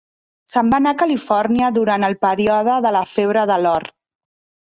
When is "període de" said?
2.27-2.93